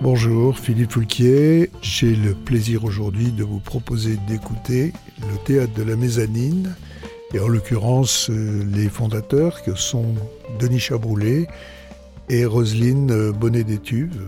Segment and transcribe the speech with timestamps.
[0.00, 1.70] Bonjour, Philippe Foulquier.
[1.82, 6.74] J'ai le plaisir aujourd'hui de vous proposer d'écouter le théâtre de la mezzanine,
[7.34, 10.14] et en l'occurrence euh, les fondateurs que sont
[10.58, 11.46] Denis Chabroulet
[12.30, 14.26] et Roselyne euh, Bonnet d'étuve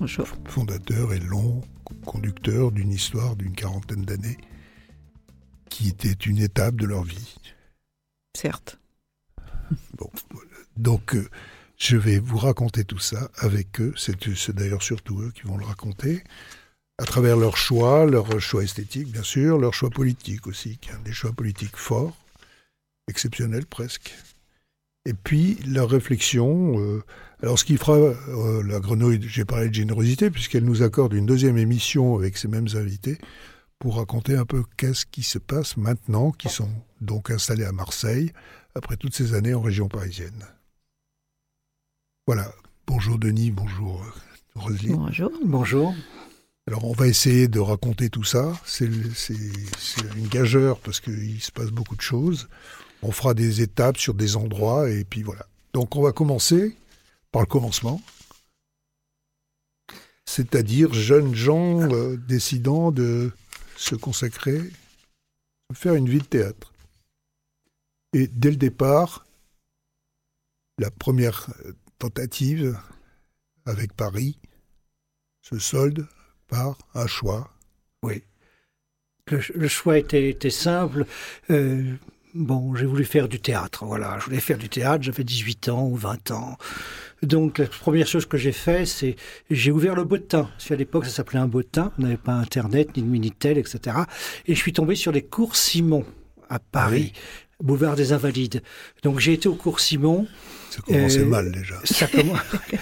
[0.00, 0.26] Bonjour.
[0.46, 1.60] fondateur et long
[2.04, 4.38] conducteur d'une histoire d'une quarantaine d'années
[5.70, 7.36] qui était une étape de leur vie.
[8.36, 8.80] Certes.
[9.96, 10.10] Bon,
[10.76, 11.28] donc euh,
[11.82, 13.92] je vais vous raconter tout ça avec eux.
[13.96, 16.22] C'est d'ailleurs surtout eux qui vont le raconter.
[16.98, 21.32] À travers leurs choix, leurs choix esthétiques, bien sûr, leurs choix politiques aussi, des choix
[21.32, 22.16] politiques forts,
[23.08, 24.14] exceptionnels presque.
[25.06, 26.78] Et puis, leur réflexion.
[26.78, 27.02] Euh,
[27.42, 31.26] alors, ce qui fera euh, la grenouille, j'ai parlé de générosité, puisqu'elle nous accorde une
[31.26, 33.18] deuxième émission avec ces mêmes invités
[33.80, 38.30] pour raconter un peu qu'est-ce qui se passe maintenant, qui sont donc installés à Marseille,
[38.76, 40.46] après toutes ces années en région parisienne.
[42.26, 42.52] Voilà.
[42.86, 44.04] Bonjour Denis, bonjour
[44.54, 44.96] Roselyne.
[44.96, 45.32] Bonjour.
[45.44, 45.94] Bonjour.
[46.68, 48.52] Alors on va essayer de raconter tout ça.
[48.64, 52.48] C'est une gageure parce qu'il se passe beaucoup de choses.
[53.02, 55.46] On fera des étapes sur des endroits et puis voilà.
[55.72, 56.76] Donc on va commencer
[57.32, 58.00] par le commencement.
[60.24, 63.32] C'est-à-dire jeunes gens euh, décidant de
[63.76, 66.72] se consacrer, de faire une vie de théâtre.
[68.12, 69.26] Et dès le départ,
[70.78, 71.48] la première
[72.02, 72.76] tentative
[73.64, 74.40] avec Paris
[75.40, 76.06] se solde
[76.48, 77.50] par un choix.
[78.02, 78.24] Oui.
[79.28, 81.06] Le, le choix était, était simple.
[81.50, 81.94] Euh,
[82.34, 83.84] bon, j'ai voulu faire du théâtre.
[83.84, 85.04] Voilà, je voulais faire du théâtre.
[85.04, 86.58] J'avais 18 ans ou 20 ans.
[87.22, 89.14] Donc, la première chose que j'ai fait, c'est
[89.48, 90.50] j'ai ouvert le bottin.
[90.50, 91.92] Parce qu'à l'époque, ça s'appelait un bottin.
[91.98, 93.96] On n'avait pas Internet, ni de Minitel, etc.
[94.46, 96.04] Et je suis tombé sur les cours Simon
[96.48, 97.12] à Paris,
[97.60, 98.60] boulevard des Invalides.
[99.04, 100.26] Donc, j'ai été au cours Simon.
[100.72, 101.74] Ça commençait Euh, mal déjà.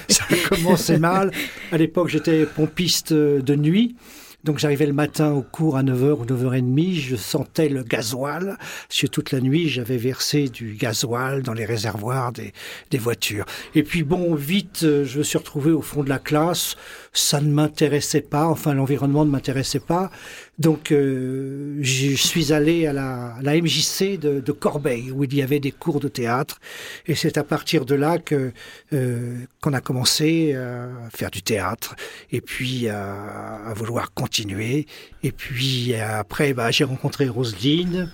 [0.09, 1.33] Ça commençait mal.
[1.73, 3.97] À l'époque, j'étais pompiste de nuit.
[4.43, 8.57] Donc j'arrivais le matin au cours à 9h ou 9h30, je sentais le gasoil.
[8.89, 12.55] Parce que toute la nuit, j'avais versé du gasoil dans les réservoirs des,
[12.91, 13.45] des voitures.
[13.75, 16.77] Et puis bon, vite, euh, je me suis retrouvé au fond de la classe.
[17.13, 20.11] Ça ne m'intéressait pas, enfin l'environnement ne m'intéressait pas.
[20.59, 25.43] Donc euh, je suis allé à la, la MJC de, de Corbeil, où il y
[25.43, 26.61] avait des cours de théâtre.
[27.07, 28.53] Et c'est à partir de là que
[28.93, 31.97] euh, qu'on a commencé à faire du théâtre
[32.31, 34.87] et puis à, à vouloir continuer.
[35.23, 38.11] Et puis après, bah, j'ai rencontré Roselyne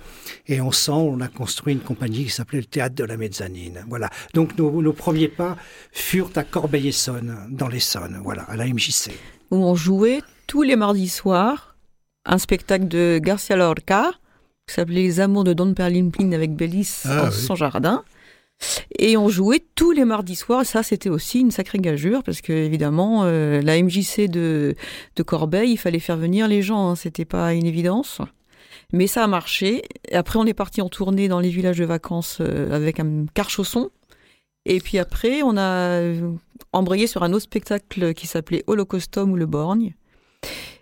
[0.47, 3.85] et ensemble, on a construit une compagnie qui s'appelait le Théâtre de la Mezzanine.
[3.87, 4.09] Voilà.
[4.33, 5.55] Donc nos, nos premiers pas
[5.93, 9.11] furent à Corbeil-Essonne, dans l'Essonne, voilà, à la MJC.
[9.51, 11.75] Où on jouait tous les mardis soirs
[12.25, 14.11] un spectacle de Garcia Lorca
[14.67, 17.33] qui s'appelait Les Amours de Don Perlimplin avec Bélis Ah, en oui.
[17.33, 18.03] son jardin.
[18.99, 20.65] Et on jouait tous les mardis soirs.
[20.65, 24.75] Ça, c'était aussi une sacrée gageure parce que, évidemment, euh, la MJC de,
[25.25, 26.89] Corbeil, il fallait faire venir les gens.
[26.89, 28.21] Hein, c'était pas une évidence.
[28.93, 29.83] Mais ça a marché.
[30.11, 33.91] Après, on est parti en tournée dans les villages de vacances euh, avec un carchausson.
[34.65, 36.31] Et puis après, on a euh,
[36.73, 39.93] embrayé sur un autre spectacle qui s'appelait Holocaustum ou le Borgne.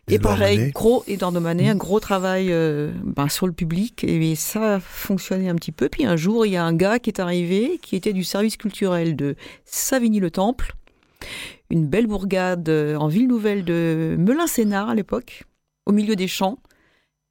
[0.07, 4.35] Et pareil, gros Edouard de Manet, un gros travail euh, ben, sur le public, et
[4.35, 5.89] ça a fonctionné un petit peu.
[5.89, 8.55] Puis un jour, il y a un gars qui est arrivé, qui était du service
[8.55, 9.35] culturel de
[9.65, 10.73] Savigny-le-Temple,
[11.71, 15.43] une belle bourgade euh, en ville nouvelle de Melun-Sénard à l'époque,
[15.87, 16.59] au milieu des champs.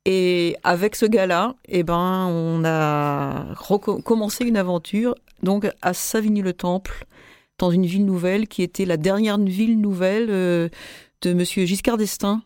[0.05, 7.07] Et avec ce gars-là, eh ben, on a recommencé une aventure, donc à Savigny-le-Temple,
[7.59, 10.69] dans une ville nouvelle qui était la dernière ville nouvelle euh,
[11.23, 12.43] de Monsieur Giscard d'Estaing.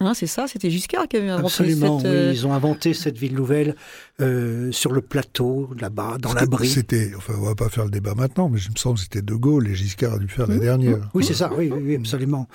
[0.00, 2.10] Hein, c'est ça, c'était Giscard qui avait inventé Absolument, cette.
[2.10, 2.16] oui.
[2.16, 3.76] euh, Ils ont inventé cette ville nouvelle
[4.20, 6.68] euh, sur le plateau, là-bas, dans l'abri.
[6.68, 9.22] C'était, enfin, on va pas faire le débat maintenant, mais je me semble que c'était
[9.22, 10.60] De Gaulle et Giscard a dû faire la Mmh.
[10.60, 11.10] dernière.
[11.14, 12.48] Oui, c'est ça, oui, oui, oui, absolument.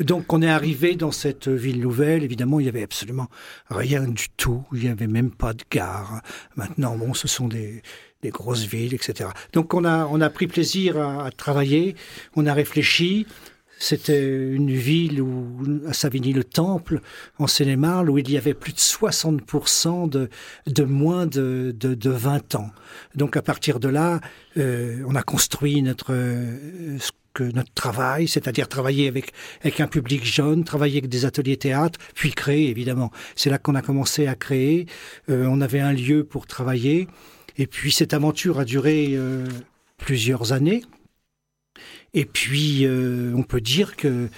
[0.00, 2.24] Donc, on est arrivé dans cette ville nouvelle.
[2.24, 3.28] Évidemment, il y avait absolument
[3.68, 4.64] rien du tout.
[4.72, 6.22] Il n'y avait même pas de gare.
[6.56, 7.82] Maintenant, bon, ce sont des,
[8.22, 9.28] des grosses villes, etc.
[9.52, 11.94] Donc, on a, on a pris plaisir à, à travailler.
[12.36, 13.26] On a réfléchi.
[13.78, 17.00] C'était une ville où, à Savigny-le-Temple,
[17.38, 20.30] en Seine-et-Marne, où il y avait plus de 60% de,
[20.66, 22.70] de moins de, de, de 20 ans.
[23.14, 24.20] Donc, à partir de là,
[24.56, 26.98] euh, on a construit notre, euh,
[27.40, 32.32] notre travail, c'est-à-dire travailler avec, avec un public jeune, travailler avec des ateliers théâtre, puis
[32.32, 33.10] créer, évidemment.
[33.34, 34.86] C'est là qu'on a commencé à créer.
[35.28, 37.08] Euh, on avait un lieu pour travailler.
[37.58, 39.46] Et puis, cette aventure a duré euh,
[39.98, 40.82] plusieurs années.
[42.16, 44.28] Et puis, euh, on peut dire que,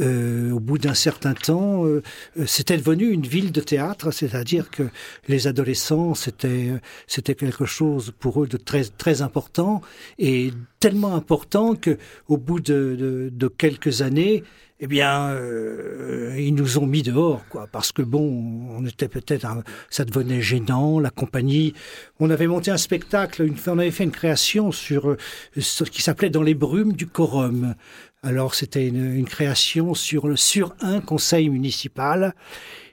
[0.00, 2.02] euh, au bout d'un certain temps, euh,
[2.46, 4.82] c'était devenu une ville de théâtre, c'est-à-dire que
[5.28, 6.72] les adolescents, c'était
[7.06, 9.82] c'était quelque chose pour eux de très très important
[10.18, 10.50] et
[10.80, 11.96] tellement important que,
[12.26, 14.42] au bout de, de, de quelques années,
[14.80, 19.46] eh bien, euh, ils nous ont mis dehors, quoi, parce que bon, on était peut-être,
[19.90, 21.00] ça devenait gênant.
[21.00, 21.74] La compagnie,
[22.20, 25.16] on avait monté un spectacle, une, on avait fait une création sur
[25.58, 27.74] ce qui s'appelait Dans les brumes du quorum.
[28.22, 32.34] Alors, c'était une, création sur le sur un conseil municipal.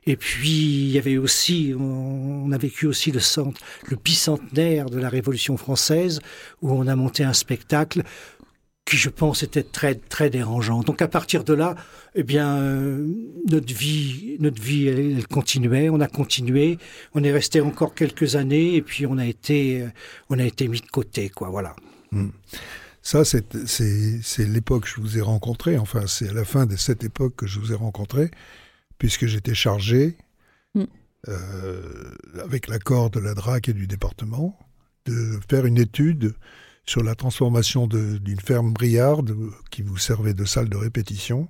[0.06, 5.00] Et puis, il y avait aussi, on, a vécu aussi le centre, le bicentenaire de
[5.00, 6.20] la Révolution française,
[6.62, 8.04] où on a monté un spectacle
[8.86, 10.82] qui, je pense, était très très dérangeant.
[10.82, 11.76] Donc à partir de là,
[12.14, 13.08] eh bien, euh,
[13.50, 15.90] notre vie, notre vie, elle, continuait.
[15.90, 16.78] On a continué.
[17.16, 19.88] On est resté encore quelques années, et puis on a été, euh,
[20.30, 21.50] on a été mis de côté, quoi.
[21.50, 21.76] Voilà.
[22.12, 22.30] Hmm.
[23.02, 25.78] Ça, c'est l'époque que je vous ai rencontré.
[25.78, 28.30] Enfin, c'est à la fin de cette époque que je vous ai rencontré,
[29.00, 30.16] puisque j'étais chargé,
[30.76, 30.86] hmm.
[31.28, 34.58] euh, avec l'accord de la DRAC et du département,
[35.06, 36.36] de faire une étude
[36.86, 39.36] sur la transformation d'une ferme briarde
[39.72, 41.50] qui vous servait de salle de répétition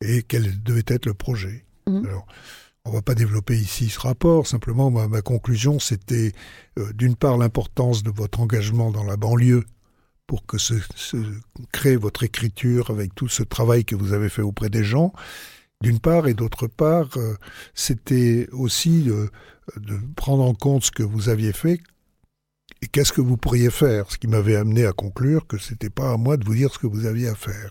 [0.00, 1.64] et quel devait être le projet.
[1.86, 2.06] Mmh.
[2.06, 2.26] Alors,
[2.84, 6.32] on va pas développer ici ce rapport, simplement ma, conclusion c'était
[6.78, 9.64] euh, d'une part l'importance de votre engagement dans la banlieue
[10.26, 10.74] pour que se,
[11.72, 15.12] crée votre écriture avec tout ce travail que vous avez fait auprès des gens,
[15.80, 17.36] d'une part, et d'autre part, euh,
[17.74, 19.28] c'était aussi euh,
[19.76, 21.80] de prendre en compte ce que vous aviez fait
[22.82, 24.10] et qu'est-ce que vous pourriez faire?
[24.10, 26.78] Ce qui m'avait amené à conclure que c'était pas à moi de vous dire ce
[26.78, 27.70] que vous aviez à faire.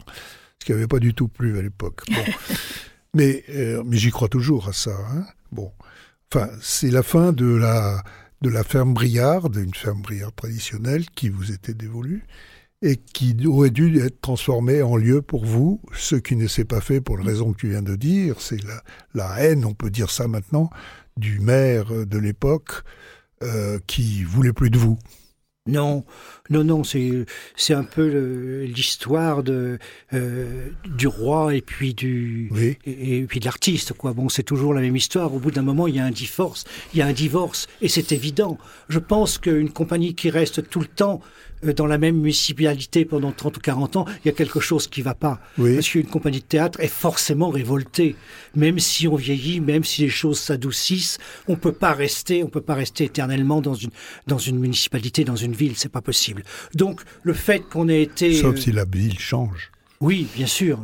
[0.60, 2.02] Ce qui n'avait pas du tout plu à l'époque.
[2.10, 2.24] Bon.
[3.14, 4.98] mais euh, mais j'y crois toujours à ça.
[5.12, 5.72] Hein bon.
[6.34, 8.04] Enfin, c'est la fin de la,
[8.42, 12.26] de la ferme Briard, une ferme Briard traditionnelle qui vous était dévolue
[12.82, 16.82] et qui aurait dû être transformée en lieu pour vous, ce qui ne s'est pas
[16.82, 19.90] fait pour la raison que tu viens de dire, c'est la, la haine, on peut
[19.90, 20.70] dire ça maintenant,
[21.16, 22.84] du maire de l'époque
[23.44, 24.98] euh, qui voulait plus de vous.
[25.68, 26.06] Non,
[26.52, 29.80] non, non, c'est c'est un peu l'histoire de
[30.14, 32.52] euh, du roi et puis du
[32.86, 34.14] et, puis de l'artiste quoi.
[34.14, 35.34] Bon, c'est toujours la même histoire.
[35.34, 37.90] Au bout d'un moment, il y a un divorce, il y a un divorce et
[37.90, 38.60] c'est évident.
[38.90, 41.20] Je pense qu'une compagnie qui reste tout le temps
[41.64, 45.02] dans la même municipalité pendant 30 ou 40 ans, il y a quelque chose qui
[45.02, 45.40] va pas.
[45.58, 48.16] Parce qu'une compagnie de théâtre est forcément révoltée.
[48.56, 51.18] Même si on vieillit, même si les choses s'adoucissent,
[51.48, 53.92] on peut pas rester, on peut pas rester éternellement dans une,
[54.28, 56.44] dans une municipalité, dans une ville, c'est pas possible.
[56.74, 58.34] Donc, le fait qu'on ait été...
[58.34, 59.72] Sauf euh, si la ville change.
[60.02, 60.80] Oui, bien sûr.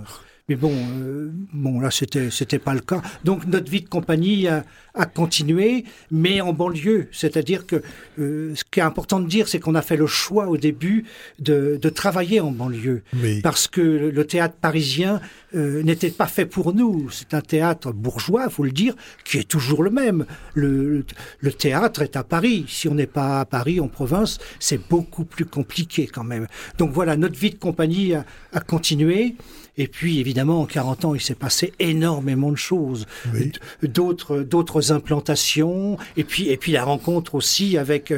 [0.51, 3.01] Mais bon, euh, bon là, c'était c'était pas le cas.
[3.23, 7.07] Donc notre vie de compagnie a, a continué, mais en banlieue.
[7.13, 7.81] C'est-à-dire que
[8.19, 11.05] euh, ce qui est important de dire, c'est qu'on a fait le choix au début
[11.39, 13.03] de, de travailler en banlieue,
[13.43, 15.21] parce que le théâtre parisien
[15.55, 17.09] euh, n'était pas fait pour nous.
[17.11, 18.93] C'est un théâtre bourgeois, faut le dire,
[19.23, 20.25] qui est toujours le même.
[20.53, 21.05] Le,
[21.39, 22.65] le théâtre est à Paris.
[22.67, 26.47] Si on n'est pas à Paris, en province, c'est beaucoup plus compliqué quand même.
[26.77, 29.35] Donc voilà, notre vie de compagnie a, a continué.
[29.77, 33.05] Et puis, évidemment, en 40 ans, il s'est passé énormément de choses.
[33.83, 35.97] D'autres, d'autres implantations.
[36.17, 38.13] Et puis, et puis la rencontre aussi avec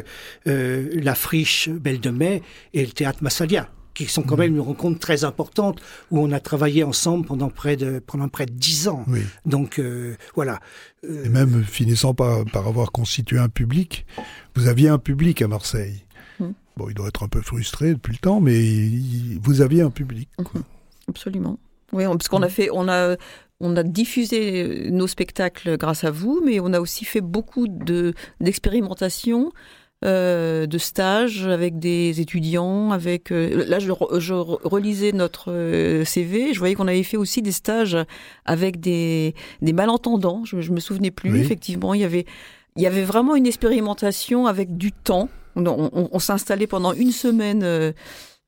[0.47, 2.41] euh, la friche Belle de Mai
[2.73, 5.79] et le théâtre Massalia qui sont quand même une rencontre très importante
[6.09, 9.05] où on a travaillé ensemble pendant près de pendant près de dix ans.
[9.45, 10.59] Donc euh, voilà.
[11.03, 14.05] Et même finissant par, par avoir constitué un public,
[14.55, 16.05] vous aviez un public à Marseille.
[16.39, 16.49] Mm.
[16.77, 18.89] Bon, il doit être un peu frustré depuis le temps, mais
[19.41, 20.29] vous aviez un public.
[20.39, 20.61] Mm-hmm.
[21.07, 21.59] Absolument.
[21.91, 23.15] Oui, parce qu'on a fait, on a,
[23.59, 28.13] on a diffusé nos spectacles grâce à vous, mais on a aussi fait beaucoup de
[28.41, 29.51] d'expérimentations.
[30.03, 36.53] Euh, de stages avec des étudiants, avec euh, là je, je, relisais notre euh, CV,
[36.53, 37.95] je voyais qu'on avait fait aussi des stages
[38.43, 40.43] avec des, des malentendants.
[40.43, 42.25] Je, je me souvenais plus effectivement, il y avait
[42.75, 45.29] il y avait vraiment une expérimentation avec du temps.
[45.55, 47.93] On, on, on s'installait pendant une semaine euh,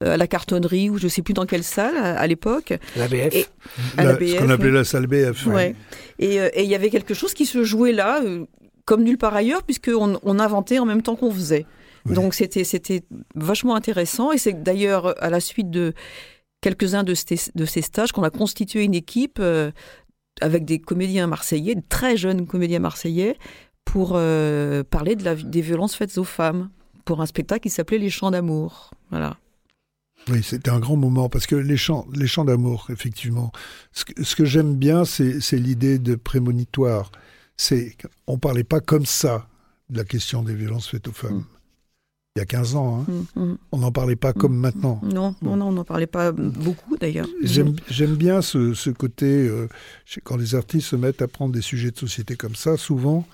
[0.03, 2.73] à la cartonnerie ou je sais plus dans quelle salle à, l'époque.
[2.97, 3.49] La BF.
[3.97, 5.45] ce qu'on appelait la salle BF.
[5.47, 5.75] Ouais.
[6.21, 8.45] Euh, et il y avait quelque chose qui se jouait là, euh,
[8.83, 11.65] comme nulle part ailleurs, puisqu'on on inventait en même temps qu'on faisait.
[12.05, 13.01] Donc c'était c'était
[13.33, 15.93] vachement intéressant et c'est d'ailleurs à la suite de
[16.61, 19.41] quelques-uns de ces, de ces stages qu'on a constitué une équipe
[20.39, 23.37] avec des comédiens marseillais, de très jeunes comédiens marseillais,
[23.85, 26.69] pour parler de la, des violences faites aux femmes,
[27.05, 28.91] pour un spectacle qui s'appelait Les Chants d'amour.
[29.09, 29.37] Voilà.
[30.29, 33.51] Oui, c'était un grand moment parce que les chants, les chants d'amour, effectivement.
[33.91, 37.11] Ce que, ce que j'aime bien, c'est l'idée de prémonitoire.
[37.57, 37.95] C'est,
[38.27, 39.47] on parlait pas comme ça
[39.89, 41.37] de la question des violences faites aux femmes.
[41.37, 41.45] Mm.
[42.35, 43.11] Il y a 15 ans, hein.
[43.35, 43.57] Mm, mm.
[43.71, 44.99] on n'en parlait pas comme maintenant.
[45.03, 47.27] Non, non, non on n'en parlait pas beaucoup d'ailleurs.
[47.41, 49.69] J'aime bien ce, ce côté, euh,
[50.25, 53.25] quand les artistes se mettent à prendre des sujets de société comme ça, souvent,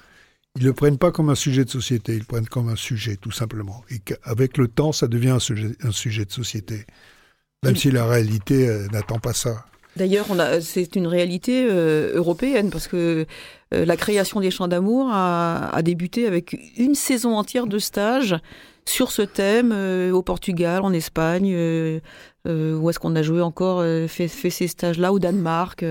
[0.58, 3.16] ils le prennent pas comme un sujet de société, ils le prennent comme un sujet,
[3.16, 3.84] tout simplement.
[3.90, 6.86] Et qu'avec le temps, ça devient un sujet, un sujet de société.
[7.64, 9.66] Même si la réalité euh, n'attend pas ça.
[9.96, 10.26] D'ailleurs,
[10.62, 13.26] c'est une réalité euh, européenne parce que
[13.74, 18.36] euh, la création des Chants d'amour a, a, débuté avec une saison entière de stages
[18.86, 19.72] sur ce thème
[20.12, 25.20] au Portugal, en Espagne, où est-ce qu'on a joué encore, fait, fait, ces stages-là, au
[25.20, 25.86] Danemark,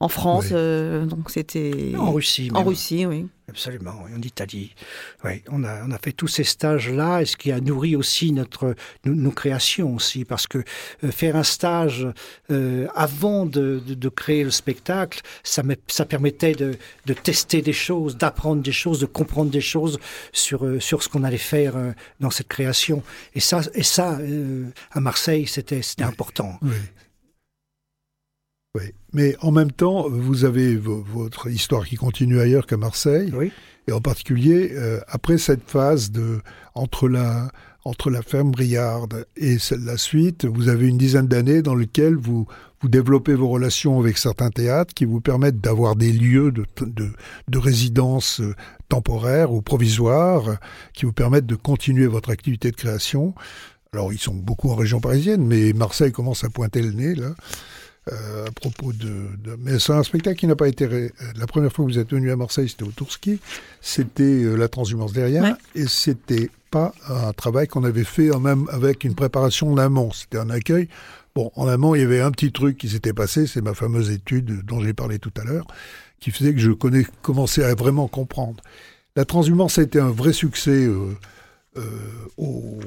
[0.00, 0.50] en France.
[0.50, 2.50] donc c'était en Russie.
[2.54, 3.26] En Russie, oui.
[3.46, 4.74] Absolument, en Italie.
[5.22, 8.32] Oui, on a, on a fait tous ces stages-là, et ce qui a nourri aussi
[8.32, 8.74] notre,
[9.04, 10.64] nos, créations aussi, parce que
[11.04, 12.08] euh, faire un stage
[12.50, 17.74] euh, avant de, de, créer le spectacle, ça, me, ça permettait de, de, tester des
[17.74, 19.98] choses, d'apprendre des choses, de comprendre des choses
[20.32, 21.74] sur, euh, sur ce qu'on allait faire
[22.20, 23.02] dans cette création.
[23.34, 24.18] Et ça, et ça
[24.92, 26.58] à Marseille, c'était important.
[26.62, 26.70] Oui.
[28.76, 33.32] Oui, mais en même temps, vous avez votre histoire qui continue ailleurs qu'à Marseille.
[33.32, 33.52] Oui.
[33.86, 36.40] Et en particulier, euh, après cette phase de
[36.74, 37.50] entre la
[37.84, 42.46] entre la ferme Briarde et la suite, vous avez une dizaine d'années dans lesquelles vous
[42.80, 47.10] vous développez vos relations avec certains théâtres qui vous permettent d'avoir des lieux de, de,
[47.48, 48.54] de résidence euh,
[48.88, 50.56] temporaire ou provisoire
[50.94, 53.34] qui vous permettent de continuer votre activité de création.
[53.92, 57.34] Alors, ils sont beaucoup en région parisienne, mais Marseille commence à pointer le nez, là.
[58.12, 59.30] Euh, à propos de,
[59.60, 60.84] Mais c'est un spectacle qui n'a pas été...
[60.84, 63.40] Euh, la première fois que vous êtes venu à Marseille, c'était au Tourski,
[63.80, 68.66] c'était euh, La transhumance derrière, et c'était pas un travail qu'on avait fait en même
[68.70, 70.12] avec une préparation en amont.
[70.12, 70.88] C'était un accueil.
[71.34, 74.10] Bon, en amont, il y avait un petit truc qui s'était passé, c'est ma fameuse
[74.10, 75.66] étude dont j'ai parlé tout à l'heure,
[76.20, 78.62] qui faisait que je connais, commençais à vraiment comprendre.
[79.16, 80.88] La transhumance a été un vrai succès
[82.36, 82.78] au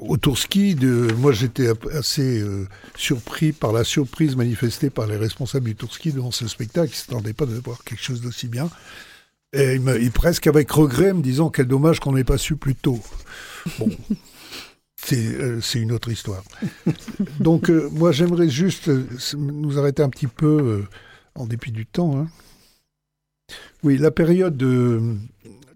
[0.00, 0.76] au Tourski,
[1.18, 2.66] moi j'étais assez euh,
[2.96, 6.88] surpris par la surprise manifestée par les responsables du Tourski devant ce spectacle.
[6.88, 8.70] Ils ne s'attendaient pas de voir quelque chose d'aussi bien.
[9.52, 9.78] Et
[10.12, 13.00] presque avec regret, me disant quel dommage qu'on n'ait pas su plus tôt.
[13.78, 13.88] Bon,
[15.12, 16.42] euh, c'est une autre histoire.
[17.38, 18.90] Donc euh, moi j'aimerais juste
[19.36, 20.84] nous arrêter un petit peu,
[21.34, 22.18] en dépit du temps.
[22.18, 22.28] Hein.
[23.82, 25.16] Oui, la période de...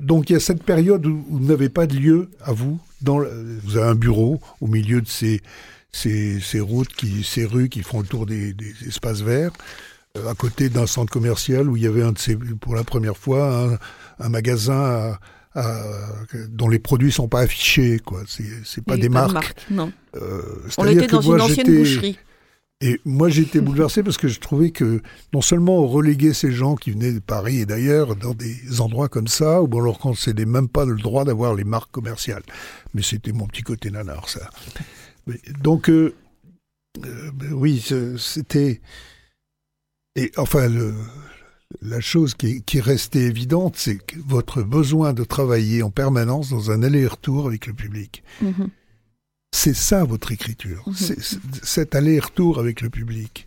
[0.01, 3.19] Donc il y a cette période où vous n'avez pas de lieu à vous dans,
[3.19, 5.41] vous avez un bureau au milieu de ces,
[5.93, 9.53] ces, ces routes, qui, ces rues qui font le tour des, des espaces verts,
[10.17, 12.85] euh, à côté d'un centre commercial où il y avait un de ces, pour la
[12.85, 13.79] première fois
[14.21, 15.21] un, un magasin à,
[15.55, 15.83] à,
[16.51, 18.23] dont les produits sont pas affichés, quoi.
[18.27, 19.33] C'est, pas des marques.
[19.33, 19.93] marque, non.
[20.17, 20.43] Euh,
[20.77, 22.19] On était dans une ancienne boucherie.
[22.81, 26.93] Et moi, été bouleversé parce que je trouvais que non seulement reléguer ces gens qui
[26.93, 30.69] venaient de Paris et d'ailleurs dans des endroits comme ça, où bon, leur concédait même
[30.69, 32.45] pas le droit d'avoir les marques commerciales.
[32.95, 34.51] Mais c'était mon petit côté nanar, ça.
[35.61, 36.15] donc, euh,
[37.05, 37.85] euh, oui,
[38.19, 38.81] c'était.
[40.17, 40.95] Et enfin, le,
[41.83, 46.83] la chose qui, qui restait évidente, c'est votre besoin de travailler en permanence dans un
[46.83, 48.23] aller-retour avec le public.
[48.43, 48.69] Mm-hmm.
[49.53, 51.19] C'est ça votre écriture, c'est
[51.63, 53.47] cet aller-retour avec le public.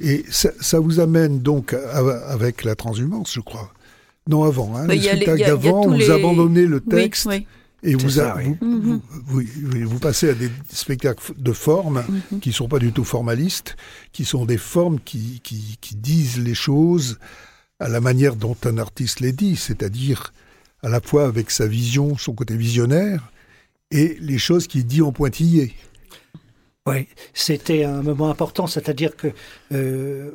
[0.00, 3.72] Et ça, vous amène donc avec la transhumance, je crois.
[4.28, 7.28] Non, avant, hein, le spectacle d'avant, vous abandonnez le texte
[7.84, 8.08] et vous,
[9.26, 9.42] vous,
[9.84, 12.40] vous, passez à des spectacles de forme mhm.
[12.40, 13.76] qui ne sont pas du tout formalistes,
[14.12, 17.18] qui sont des formes qui, qui, qui disent les choses
[17.80, 20.32] à la manière dont un artiste les dit, c'est-à-dire
[20.82, 23.30] à la fois avec sa vision, son côté visionnaire,
[23.90, 25.74] et les choses qu'il dit en pointillé.
[26.86, 29.28] Oui, c'était un moment important, c'est-à-dire que
[29.72, 30.30] euh,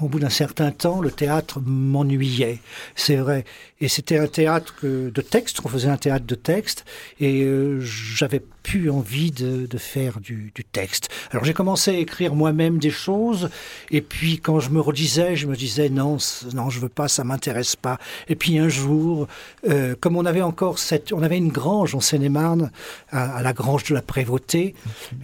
[0.00, 2.60] au bout d'un certain temps, le théâtre m'ennuyait,
[2.94, 3.44] c'est vrai.
[3.78, 6.86] Et c'était un théâtre de texte, on faisait un théâtre de texte,
[7.20, 11.08] et euh, j'avais plus envie de, faire du, texte.
[11.30, 13.48] Alors j'ai commencé à écrire moi-même des choses,
[13.90, 16.18] et puis quand je me redisais, je me disais non,
[16.52, 17.96] non, je veux pas, ça m'intéresse pas.
[18.28, 19.26] Et puis un jour,
[19.66, 22.70] euh, comme on avait encore cette, on avait une grange en Seine-et-Marne,
[23.10, 24.74] à, la grange de la Prévôté,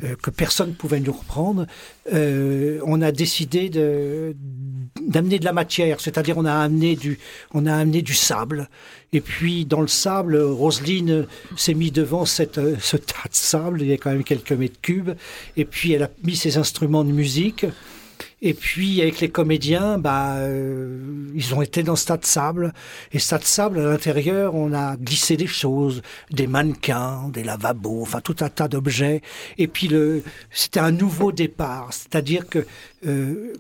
[0.05, 1.67] euh, que personne ne pouvait nous reprendre,
[2.15, 4.35] euh, on a décidé de
[5.07, 7.19] d'amener de la matière, c'est-à-dire on a amené du
[7.53, 8.71] on a amené du sable
[9.15, 13.89] et puis dans le sable, Roselyne s'est mis devant cette, ce tas de sable, il
[13.89, 15.13] y a quand même quelques mètres cubes
[15.57, 17.65] et puis elle a mis ses instruments de musique
[18.47, 20.99] et puis avec les comédiens, bah, euh,
[21.35, 22.75] ils ont été dans ce tas de sable.
[23.13, 27.43] Et ce tas de sable, à l'intérieur, on a glissé des choses, des mannequins, des
[27.43, 29.23] lavabos, enfin tout un tas d'objets.
[29.57, 32.67] Et puis le, c'était un nouveau départ, c'est-à-dire que
[33.07, 33.55] euh,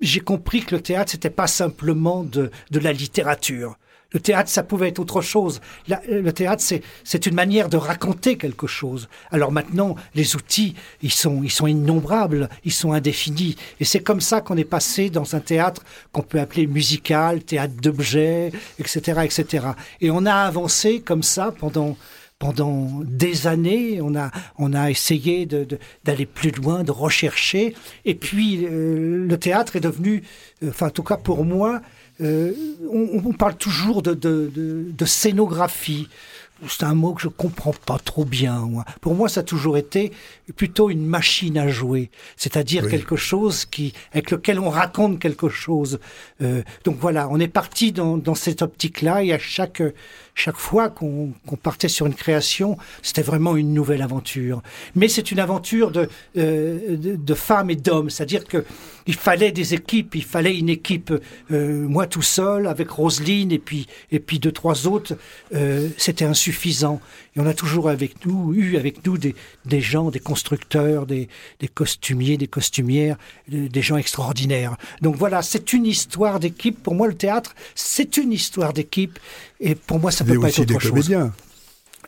[0.00, 3.76] j'ai compris que le théâtre, c'était pas simplement de, de la littérature.
[4.12, 5.60] Le théâtre, ça pouvait être autre chose.
[5.88, 6.62] le théâtre,
[7.04, 9.08] c'est une manière de raconter quelque chose.
[9.30, 13.56] Alors maintenant, les outils, ils sont, ils sont innombrables, ils sont indéfinis.
[13.78, 17.74] Et c'est comme ça qu'on est passé dans un théâtre qu'on peut appeler musical, théâtre
[17.80, 19.68] d'objets, etc., etc.
[20.00, 21.96] Et on a avancé comme ça pendant
[22.40, 27.74] pendant des années, on a, on a essayé d'aller plus loin, de rechercher.
[28.06, 30.22] Et puis, euh, le théâtre est devenu,
[30.62, 31.82] euh, enfin, en tout cas pour moi,
[32.20, 32.52] euh,
[32.90, 36.08] on, parle toujours de, de scénographie
[36.68, 38.58] c'est un mot que je comprends pas trop bien.
[38.60, 38.84] Moi.
[39.00, 40.12] Pour moi, ça a toujours été
[40.56, 46.00] plutôt une machine à jouer, c'est-à-dire quelque chose qui avec lequel on raconte quelque chose.
[46.42, 49.82] Euh, donc voilà, on est parti dans, dans cette optique-là et à chaque
[50.40, 51.32] chaque fois qu'on
[51.62, 54.62] partait sur une création, c'était vraiment une nouvelle aventure.
[54.94, 58.64] Mais c'est une aventure de, euh, femmes et d'hommes, c'est-à-dire que
[59.06, 61.12] il fallait des équipes, il fallait une équipe,
[61.50, 65.14] euh, moi tout seul, avec Roselyne et puis, et puis deux, trois autres,
[65.54, 67.00] euh, c'était insuffisant.
[67.40, 71.28] Et on a toujours avec nous, eu avec nous des, des gens, des constructeurs, des,
[71.58, 73.16] des costumiers, des costumières,
[73.48, 74.76] des gens extraordinaires.
[75.00, 76.82] Donc voilà, c'est une histoire d'équipe.
[76.82, 79.18] Pour moi, le théâtre, c'est une histoire d'équipe.
[79.58, 80.90] Et pour moi, ça peut pas être autre chose.
[80.90, 81.32] Comédiens.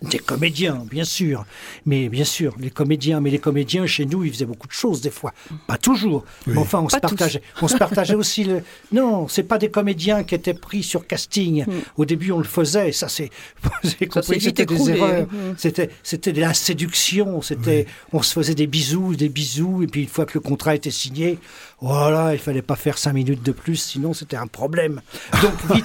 [0.02, 1.44] Des comédiens, bien sûr.
[1.86, 3.20] Mais bien sûr, les comédiens.
[3.20, 5.32] Mais les comédiens, chez nous, ils faisaient beaucoup de choses, des fois.
[5.66, 6.24] Pas toujours.
[6.46, 7.42] Mais enfin, on se partageait.
[7.60, 8.62] On se partageait aussi le.
[8.90, 11.64] Non, c'est pas des comédiens qui étaient pris sur casting.
[11.64, 11.80] Hmm.
[11.96, 12.92] Au début, on le faisait.
[12.92, 13.30] Ça, c'est.
[13.82, 15.26] C'était des erreurs.
[15.26, 15.54] Hmm.
[15.56, 17.42] C'était, c'était de la séduction.
[17.42, 17.86] C'était.
[18.12, 19.82] On se faisait des bisous, des bisous.
[19.82, 21.38] Et puis, une fois que le contrat était signé,
[21.82, 25.00] voilà, il fallait pas faire cinq minutes de plus, sinon c'était un problème.
[25.42, 25.84] Donc vite.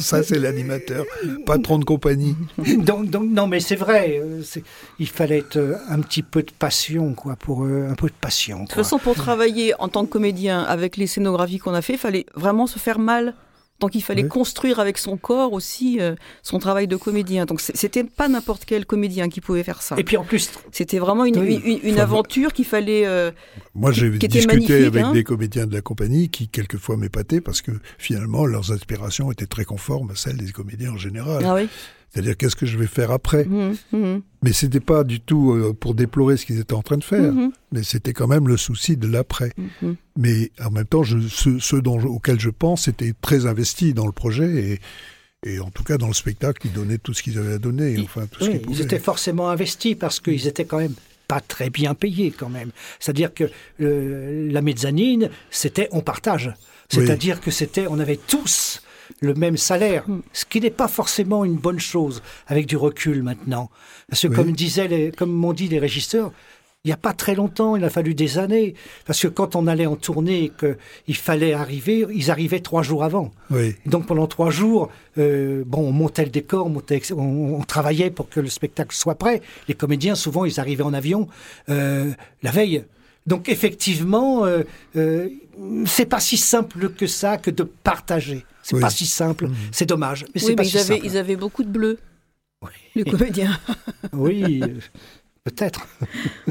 [0.00, 1.04] Ça, c'est l'animateur,
[1.46, 2.36] patron de compagnie.
[2.78, 4.20] donc, donc non, mais c'est vrai.
[4.20, 4.42] Euh,
[4.98, 8.14] il fallait être euh, un petit peu de passion, quoi, pour euh, un peu de
[8.20, 8.62] passion.
[8.62, 11.92] De toute façon, pour travailler en tant que comédien avec les scénographies qu'on a fait,
[11.92, 13.34] il fallait vraiment se faire mal
[13.80, 17.44] donc il fallait construire avec son corps aussi euh, son travail de comédien.
[17.44, 19.96] Donc c'était pas n'importe quel comédien qui pouvait faire ça.
[19.98, 21.42] Et puis en plus, c'était vraiment une,
[21.82, 23.04] une, aventure qu'il fallait.
[23.06, 23.30] Euh,
[23.74, 25.12] Moi j'ai discuté avec hein.
[25.12, 29.64] des comédiens de la compagnie qui quelquefois m'épataient parce que finalement leurs inspirations étaient très
[29.64, 31.42] conformes à celles des comédiens en général.
[31.44, 31.68] Ah oui.
[32.14, 33.44] C'est-à-dire qu'est-ce que je vais faire après?
[33.44, 34.20] Mmh, mmh.
[34.44, 37.32] Mais c'était pas du tout euh, pour déplorer ce qu'ils étaient en train de faire,
[37.32, 37.50] mmh.
[37.72, 39.52] mais c'était quand même le souci de l'après.
[40.16, 44.12] Mais en même temps, je, ceux, dont, auxquels je pense étaient très investis dans le
[44.12, 44.78] projet
[45.44, 47.58] et, et en tout cas dans le spectacle, ils donnaient tout ce qu'ils avaient à
[47.58, 47.98] donner.
[48.04, 50.94] Enfin, tout oui, ils étaient forcément investis parce qu'ils étaient quand même
[51.26, 52.70] pas très bien payés quand même.
[53.00, 53.50] C'est-à-dire que
[53.80, 56.54] euh, la mezzanine, c'était on partage.
[56.88, 58.82] C'est-à-dire que c'était, on avait tous
[59.20, 60.22] le même salaire, mm.
[60.32, 63.70] ce qui n'est pas forcément une bonne chose avec du recul maintenant.
[64.08, 66.32] Parce que comme disaient, comme m'ont dit les régisseurs,
[66.84, 68.74] il n'y a pas très longtemps, il a fallu des années,
[69.06, 73.32] parce que quand on allait en tournée, qu'il fallait arriver, ils arrivaient trois jours avant.
[73.86, 76.70] Donc pendant trois jours, euh, bon, on montait le décor,
[77.16, 79.40] on, travaillait pour que le spectacle soit prêt.
[79.66, 81.26] Les comédiens, souvent, ils arrivaient en avion
[81.70, 82.12] euh,
[82.42, 82.84] la veille.
[83.26, 84.62] Donc effectivement, euh,
[84.96, 85.28] euh,
[85.86, 88.44] c'est pas si simple que ça que de partager.
[88.62, 89.48] C'est pas si simple.
[89.48, 89.56] Mhm.
[89.72, 90.26] C'est dommage.
[90.34, 91.98] Mais c'est pas ils, avaient, ils avaient beaucoup de bleu.
[92.62, 92.70] Oui.
[92.94, 93.58] Les comédiens.
[94.12, 94.60] oui,
[95.44, 95.86] peut-être.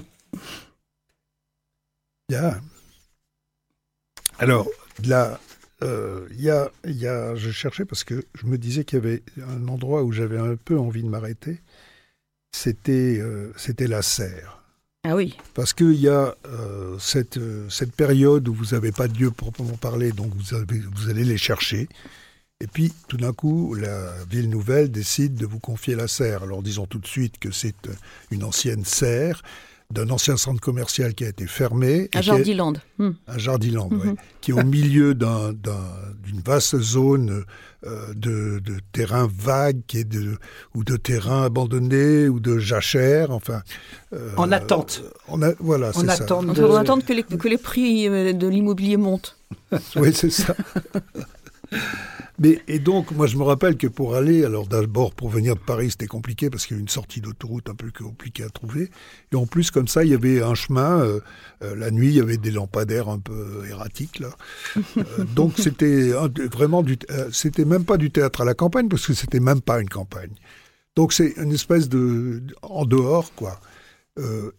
[2.30, 2.60] yeah.
[4.40, 4.68] Alors,
[5.06, 5.40] là,
[5.84, 9.24] euh, y a, y a, je cherchais parce que je me disais qu'il y avait
[9.42, 11.62] un endroit où j'avais un peu envie de m'arrêter.
[12.52, 14.63] C'était euh, c'était la serre.
[15.06, 15.36] Ah oui.
[15.54, 19.32] Parce qu'il y a euh, cette, euh, cette période où vous n'avez pas de Dieu
[19.32, 21.90] proprement parler, donc vous, allez les chercher.
[22.62, 26.44] Et puis, tout d'un coup, la ville nouvelle décide de vous confier la serre.
[26.44, 27.94] Alors, disons tout de suite que c'est euh,
[28.32, 29.44] une ancienne serre
[29.94, 32.10] d'un ancien centre commercial qui a été fermé.
[32.14, 32.74] À Jardiland.
[32.98, 33.12] Hmm.
[33.28, 34.10] À Jardiland, oui.
[34.10, 34.16] Hmm.
[34.42, 37.46] Qui est au milieu d'une vaste zone
[37.86, 40.38] euh, de, de terrain vague, qui est de,
[40.74, 43.62] ou de terrain abandonné, ou de jachère, enfin.
[44.14, 45.04] Euh, en attente.
[45.28, 46.24] On a, voilà, c'est ça.
[46.24, 46.64] Attend de...
[46.64, 49.38] On attend que les, que les prix euh, de l'immobilier montent.
[49.96, 50.56] oui, c'est ça.
[52.40, 55.60] Mais, et donc, moi, je me rappelle que pour aller, alors d'abord, pour venir de
[55.60, 58.90] Paris, c'était compliqué parce qu'il y a une sortie d'autoroute un peu compliquée à trouver.
[59.32, 61.02] Et en plus, comme ça, il y avait un chemin.
[61.02, 61.20] Euh,
[61.64, 64.30] euh, la nuit, il y avait des lampadaires un peu erratiques, là.
[64.98, 66.12] Euh, donc, c'était
[66.52, 66.98] vraiment du.
[67.32, 70.34] c'était même pas du théâtre à la campagne parce que c'était même pas une campagne.
[70.96, 72.42] Donc, c'est une espèce de.
[72.64, 73.60] en dehors, quoi.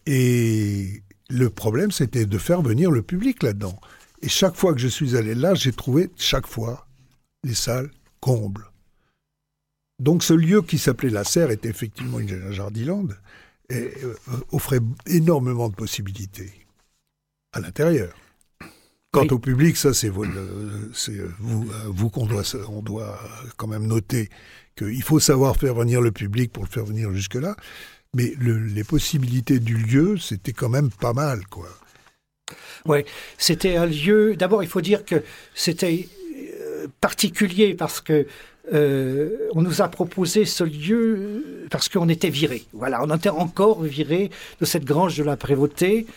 [0.05, 3.77] et le problème, c'était de faire venir le public là-dedans.
[4.21, 6.84] Et chaque fois que je suis allé là, j'ai trouvé chaque fois
[7.45, 8.65] les salles combles.
[9.99, 13.07] Donc ce lieu qui s'appelait la Serre était effectivement une Jardiland
[13.69, 14.15] et euh,
[14.51, 16.51] offrait énormément de possibilités
[17.53, 18.13] à l'intérieur.
[19.11, 20.25] Quant au public, ça c'est vous,
[21.39, 23.17] vous, vous qu'on doit, on doit
[23.55, 24.29] quand même noter
[24.75, 27.55] qu'il faut savoir faire venir le public pour le faire venir jusque-là.
[28.13, 31.69] Mais les possibilités du lieu, c'était quand même pas mal, quoi.
[32.85, 33.03] Oui,
[33.37, 34.35] c'était un lieu.
[34.35, 36.07] D'abord, il faut dire que c'était
[37.01, 38.27] particulier parce que
[38.73, 42.63] euh, on nous a proposé ce lieu, parce qu'on était viré.
[42.73, 46.07] Voilà, on était encore viré de cette grange de la prévôté.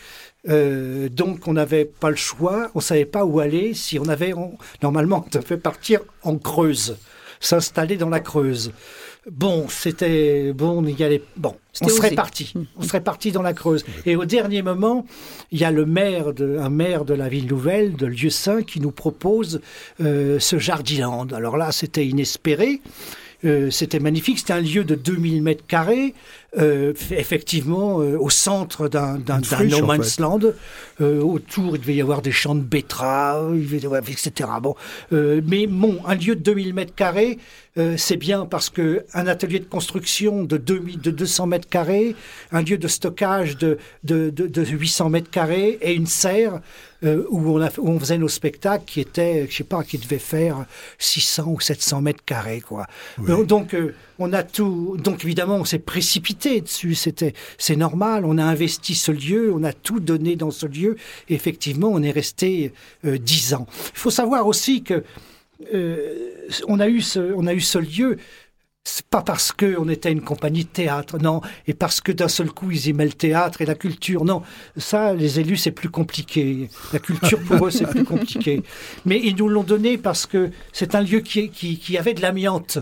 [0.47, 3.73] Euh, donc on n'avait pas le choix, on savait pas où aller.
[3.73, 4.33] Si on avait,
[4.81, 6.97] normalement, on devait partir en Creuse,
[7.39, 8.71] s'installer dans la Creuse.
[9.31, 12.65] Bon, c'était bon, il y allait, bon, on serait parti, hum.
[12.77, 13.85] on serait parti dans la Creuse.
[14.05, 15.05] Et au dernier moment,
[15.51, 18.63] il y a le maire de, un maire de la ville nouvelle, de Lieu Saint,
[18.63, 19.61] qui nous propose
[20.01, 21.27] euh, ce Jardiland.
[21.27, 22.81] Alors là, c'était inespéré.
[23.45, 26.13] Euh, c'était magnifique, c'était un lieu de 2000 mètres carrés,
[26.57, 30.39] euh, effectivement euh, au centre d'un no man's land.
[30.99, 34.49] autour, il devait y avoir des champs de betteraves, etc.
[34.61, 34.75] Bon,
[35.11, 37.37] mais bon, un lieu de 2000 mètres carrés,
[37.97, 42.15] c'est bien parce que un atelier de construction de, 2000, de 200 mètres carrés,
[42.51, 46.61] un lieu de stockage de, de, de 800 mètres carrés et une serre
[47.05, 49.97] euh, où, on a, où, on faisait nos spectacles qui étaient, je sais pas, qui
[49.97, 50.65] devaient faire
[50.97, 52.87] 600 ou 700 mètres carrés, quoi.
[53.45, 54.97] Donc, euh, on a tout.
[55.03, 56.95] Donc, évidemment, on s'est précipité dessus.
[56.95, 58.25] C'était, c'est normal.
[58.25, 60.95] On a investi ce lieu, on a tout donné dans ce lieu.
[61.29, 62.73] Et effectivement, on est resté
[63.05, 63.67] euh, dix ans.
[63.93, 65.03] Il faut savoir aussi que
[66.69, 68.17] on a eu ce, on a eu ce lieu
[69.09, 72.71] pas parce qu'on était une compagnie de théâtre, non, et parce que d'un seul coup
[72.71, 74.41] ils aimaient le théâtre et la culture, non.
[74.77, 76.69] Ça, les élus, c'est plus compliqué.
[76.93, 78.63] La culture pour eux, c'est plus compliqué.
[79.05, 82.79] Mais ils nous l'ont donné parce que c'est un lieu qui, qui, avait de l'amiante.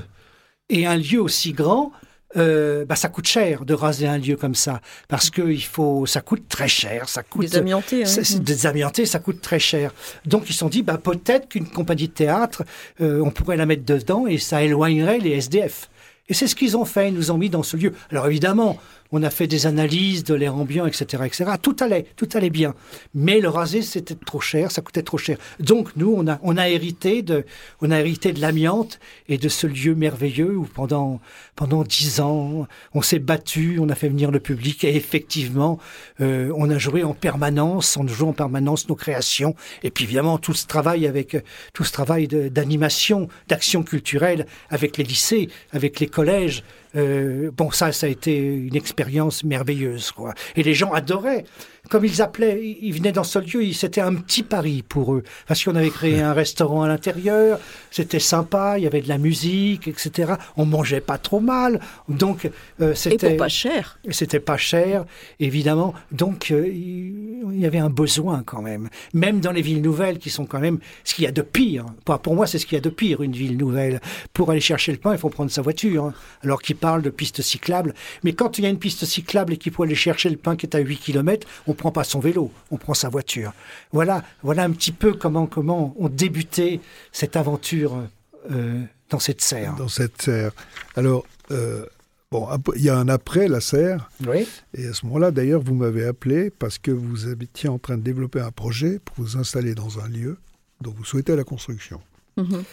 [0.69, 1.91] Et un lieu aussi grand,
[2.35, 6.05] euh, bah, ça coûte cher de raser un lieu comme ça parce que il faut,
[6.05, 9.05] ça coûte très cher, ça coûte désamianté, hein.
[9.05, 9.93] ça coûte très cher.
[10.25, 12.63] Donc ils se sont dit, bah peut-être qu'une compagnie de théâtre,
[12.99, 15.89] euh, on pourrait la mettre dedans et ça éloignerait les SDF.
[16.27, 17.93] Et c'est ce qu'ils ont fait, ils nous ont mis dans ce lieu.
[18.11, 18.77] Alors évidemment,
[19.11, 21.51] on a fait des analyses de l'air ambiant, etc., etc.
[21.61, 22.75] Tout allait, tout allait bien.
[23.13, 25.37] Mais le raser, c'était trop cher, ça coûtait trop cher.
[25.59, 27.45] Donc nous, on a, on a hérité de,
[27.81, 31.19] on a hérité de l'amiante et de ce lieu merveilleux où pendant,
[31.55, 35.79] pendant dix ans, on s'est battu, on a fait venir le public et effectivement,
[36.21, 39.55] euh, on a joué en permanence, on joue en permanence nos créations.
[39.83, 41.37] Et puis évidemment, tout ce travail avec,
[41.73, 46.63] tout ce travail d'animation, d'action culturelle avec les lycées, avec les collèges,
[46.97, 50.33] euh, bon, ça, ça a été une expérience merveilleuse, quoi.
[50.55, 51.45] Et les gens adoraient
[51.89, 55.23] comme ils appelaient, ils venaient dans ce lieu, c'était un petit pari pour eux.
[55.47, 57.59] Parce qu'on avait créé un restaurant à l'intérieur,
[57.91, 60.33] c'était sympa, il y avait de la musique, etc.
[60.55, 61.79] On mangeait pas trop mal,
[62.09, 62.49] donc
[62.81, 63.33] euh, c'était...
[63.33, 63.99] Et pas cher.
[64.09, 65.05] C'était pas cher,
[65.39, 65.93] évidemment.
[66.11, 68.89] Donc euh, il y avait un besoin quand même.
[69.13, 71.85] Même dans les villes nouvelles qui sont quand même ce qu'il y a de pire.
[72.23, 74.01] Pour moi, c'est ce qu'il y a de pire, une ville nouvelle.
[74.33, 76.05] Pour aller chercher le pain, il faut prendre sa voiture.
[76.05, 76.13] Hein.
[76.43, 77.93] Alors qu'ils parlent de pistes cyclables.
[78.23, 80.55] Mais quand il y a une piste cyclable et qu'il faut aller chercher le pain
[80.55, 83.51] qui est à 8 km, on prend pas son vélo, on prend sa voiture.
[83.91, 86.79] Voilà, voilà un petit peu comment, comment on débutait
[87.11, 88.03] cette aventure
[88.51, 89.75] euh, dans cette serre.
[89.75, 90.53] Dans cette serre.
[90.95, 91.85] Alors, euh,
[92.31, 92.47] bon,
[92.77, 94.09] il y a un après la serre.
[94.25, 94.47] Oui.
[94.73, 98.03] Et à ce moment-là, d'ailleurs, vous m'avez appelé parce que vous étiez en train de
[98.03, 100.37] développer un projet pour vous installer dans un lieu
[100.79, 101.99] dont vous souhaitez la construction.
[102.37, 102.63] Mhm.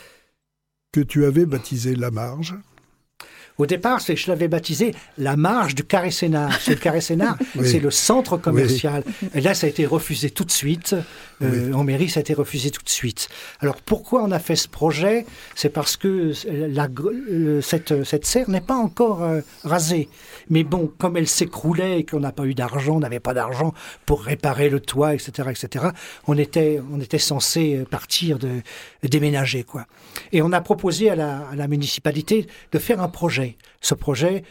[0.92, 2.54] Que tu avais baptisé La Marge.
[3.56, 6.60] Au départ, je l'avais baptisé la marge du Carré Sénard.
[6.60, 9.04] C'est le Carré Sénard, c'est le centre commercial.
[9.32, 10.96] Et là, ça a été refusé tout de suite.
[11.40, 13.28] Euh, en mairie, ça a été refusé tout de suite.
[13.60, 15.24] Alors pourquoi on a fait ce projet?
[15.54, 16.88] C'est parce que la,
[17.60, 20.08] cette, cette serre n'est pas encore euh, rasée.
[20.50, 23.72] Mais bon, comme elle s'écroulait et qu'on n'a pas eu d'argent, on n'avait pas d'argent
[24.04, 25.86] pour réparer le toit, etc., etc.,
[26.26, 28.62] on était, on était censé partir de
[29.08, 29.86] déménager, quoi.
[30.32, 33.43] Et on a proposé à la, à la municipalité de faire un projet
[33.80, 34.44] ce projet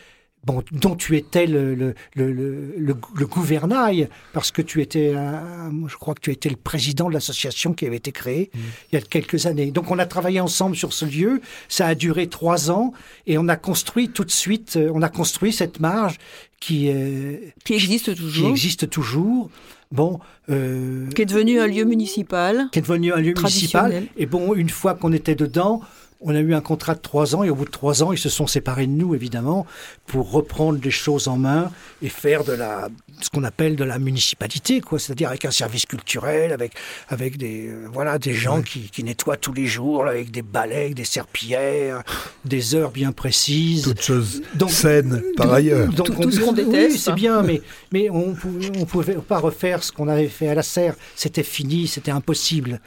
[0.46, 2.32] bon, dont tu étais le, le, le,
[2.78, 7.74] le, gouvernail, parce que tu étais, je crois que tu étais le président de l'association
[7.74, 8.60] qui avait été créée mmh.
[8.92, 9.72] il y a quelques années.
[9.72, 12.94] Donc on a travaillé ensemble sur ce lieu, ça a duré trois ans,
[13.28, 16.18] et on a construit tout de suite, euh, on a construit cette marge
[16.60, 18.48] qui, euh, qui existe toujours.
[18.48, 19.50] Qui existe toujours.
[19.92, 22.68] Bon, euh, qui est devenu un lieu municipal.
[22.72, 24.08] Qui est devenu un lieu municipal.
[24.18, 25.82] Et bon, une fois qu'on était dedans,
[26.24, 28.18] on a eu un contrat de trois ans et au bout de trois ans, ils
[28.18, 29.66] se sont séparés de nous, évidemment,
[30.08, 32.90] pour reprendre les choses en main et faire de la,
[33.22, 35.00] ce qu'on appelle de la municipalité, quoi.
[35.00, 36.74] C'est-à-dire avec un service culturel, avec,
[37.10, 40.94] avec des, euh, voilà, des gens qui, qui, nettoient tous les jours, avec des balais,
[40.94, 42.04] des serpillères,
[42.46, 43.84] des heures bien précises.
[43.84, 45.90] Toutes choses saines, par ailleurs.
[45.90, 46.94] Donc, tout, ce qu'on déteste.
[46.94, 50.56] Oui, c'est bien, mais, mais on ne pouvait pas refaire ce qu'on avait fait à
[50.56, 50.96] la serre.
[51.16, 52.80] C'était fini, c'était impossible.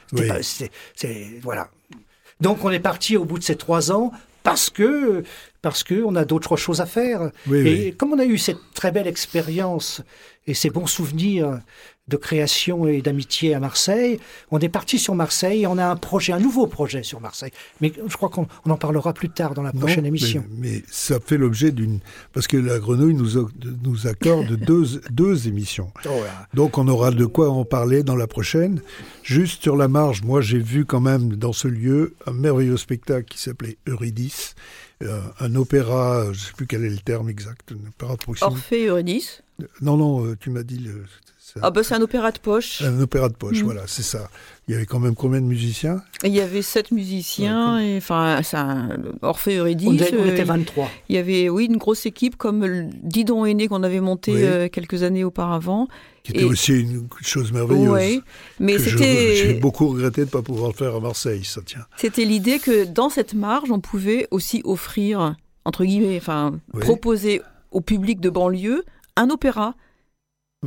[0.42, 0.70] c'est,
[1.42, 1.68] voilà.
[2.40, 5.25] Donc on est parti au bout de ces trois ans parce que
[5.62, 7.31] parce que on a d'autres choses à faire.
[7.66, 10.03] et comme on a eu cette très belle expérience
[10.46, 11.61] et ces bons souvenirs
[12.09, 14.21] de création et d'amitié à Marseille.
[14.53, 17.51] On est parti sur Marseille et on a un projet, un nouveau projet sur Marseille.
[17.81, 20.45] Mais je crois qu'on en parlera plus tard dans la prochaine émission.
[20.51, 21.99] Mais, ça fait l'objet d'une...
[22.33, 23.51] Parce que la Grenouille nous,
[23.83, 25.92] nous accorde deux, deux émissions.
[26.09, 26.23] Oh
[26.55, 28.81] Donc on aura de quoi en parler dans la prochaine.
[29.25, 33.25] Juste sur la marge, moi j'ai vu quand même dans ce lieu un merveilleux spectacle
[33.25, 34.55] qui s'appelait Eurydice.
[35.03, 38.19] Euh, un opéra, je ne sais plus quel est le terme exact, un opéra de
[38.19, 38.57] proximité.
[38.57, 39.42] Orphée Eurydice
[39.83, 40.79] Non, non, euh, tu m'as dit...
[40.79, 41.05] Le,
[41.62, 42.83] ah bah c'est un opéra de poche.
[42.83, 43.64] Un opéra de poche, mm.
[43.64, 44.29] voilà, c'est ça.
[44.69, 46.03] Il y avait quand même combien de musiciens?
[46.25, 48.88] Il y avait sept musiciens, et, enfin, c'est un
[49.23, 49.88] Orphée Eurydice.
[50.19, 50.85] On, était 23.
[50.85, 54.69] Euh, il y avait, oui, une grosse équipe comme Didon Aîné qu'on avait monté euh,
[54.69, 55.87] quelques années auparavant.
[56.25, 57.88] Qui était aussi une chose merveilleuse.
[57.88, 58.23] Oui,
[58.59, 59.37] mais c'était.
[59.37, 61.87] J'ai beaucoup regretté de ne pas pouvoir le faire à Marseille, ça tient.
[61.97, 67.81] C'était l'idée que dans cette marge, on pouvait aussi offrir, entre guillemets, enfin, proposer au
[67.81, 68.85] public de banlieue
[69.16, 69.75] un opéra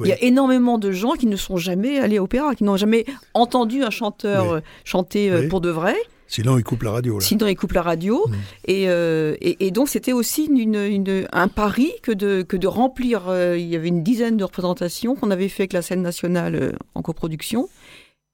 [0.03, 2.77] il y a énormément de gens qui ne sont jamais allés à l'opéra, qui n'ont
[2.77, 5.95] jamais entendu un chanteur euh, chanter euh, pour de vrai.
[6.27, 7.19] Sinon, ils coupent la radio.
[7.19, 8.23] Sinon, ils coupent la radio.
[8.27, 8.33] Mm.
[8.69, 13.23] Euh, et, et, donc, c'était aussi une, un pari que de, que de remplir.
[13.55, 17.01] il y avait une dizaine de représentations qu'on avait fait avec la scène nationale en
[17.01, 17.67] coproduction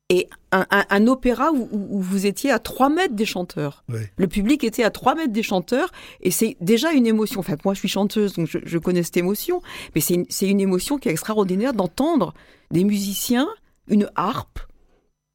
[0.09, 3.83] et un, opéra où, vous étiez à 3 mètres des chanteurs.
[4.17, 5.91] Le public était à 3 mètres des chanteurs,
[6.21, 7.39] et c'est déjà une émotion.
[7.39, 9.61] Enfin, moi, je suis chanteuse, donc je, connais cette émotion,
[9.95, 12.33] mais c'est une, une, émotion qui est extraordinaire d'entendre
[12.71, 13.47] des musiciens,
[13.87, 14.59] une harpe.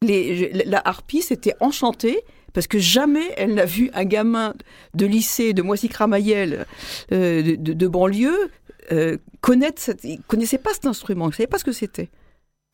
[0.01, 4.53] Les, la harpiste était enchantée parce que jamais elle n'a vu un gamin
[4.93, 6.65] de lycée de Moissy-Cramayel,
[7.11, 8.49] euh, de, banlieue,
[8.91, 9.81] euh, connaître.
[10.03, 12.09] il connaissait pas cet instrument, il ne savait pas ce que c'était.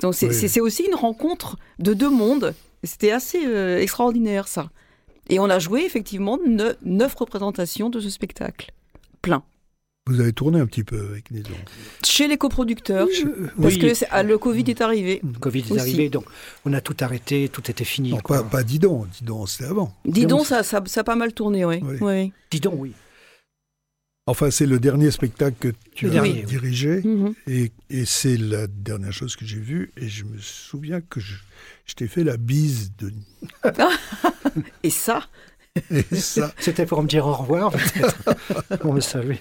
[0.02, 2.54] Donc c'est aussi une rencontre de deux mondes.
[2.84, 4.70] C'était assez euh, extraordinaire ça.
[5.30, 8.72] Et on a joué effectivement neuf, représentations de ce spectacle.
[9.22, 9.44] Plein.
[10.06, 11.50] Vous avez tourné un petit peu avec Nidon
[12.06, 13.08] Chez les coproducteurs,
[13.62, 15.20] parce que ah, le Covid est arrivé.
[15.22, 16.26] Le Covid est arrivé, donc
[16.64, 18.12] on a tout arrêté, tout était fini.
[18.12, 19.94] Non, pas, pas Didon, Didon c'était avant.
[20.06, 21.82] Didon, ça, ça, a pas mal tourné, oui.
[22.00, 22.32] oui.
[22.52, 22.94] Didon, oui.
[24.30, 27.02] Enfin, c'est le dernier spectacle que tu as dirigé.
[27.02, 27.34] Mhm.
[27.48, 27.72] Et,
[28.06, 29.92] c'est la dernière chose que j'ai vue.
[29.96, 31.36] Et je me souviens que je,
[31.96, 33.14] t'ai fait la bise de.
[34.84, 35.22] et ça
[35.92, 36.52] Et ça.
[36.60, 38.84] C'était pour me dire au revoir, peut-être.
[38.84, 39.40] on le savait.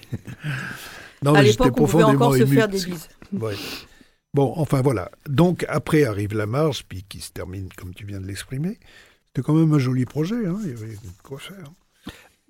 [1.21, 3.09] Non, à l'époque, on pouvait encore se faire des bises.
[4.33, 5.09] Bon, enfin voilà.
[5.27, 8.77] Donc après arrive la marche, puis qui se termine comme tu viens de l'exprimer.
[9.27, 10.59] C'était quand même un joli projet, hein.
[10.63, 11.71] il y avait quoi faire